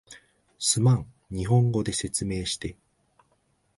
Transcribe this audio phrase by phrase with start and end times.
[0.57, 2.75] すまん、日本語で説明して